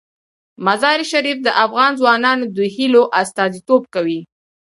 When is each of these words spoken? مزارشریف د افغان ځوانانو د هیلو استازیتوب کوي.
مزارشریف 0.65 1.37
د 1.43 1.49
افغان 1.65 1.91
ځوانانو 1.99 2.45
د 2.57 2.57
هیلو 2.75 3.03
استازیتوب 3.21 3.83
کوي. 3.93 4.19